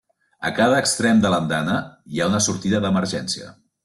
[0.49, 1.75] A cada extrem de l'andana
[2.15, 3.51] hi ha una sortida d'emergència.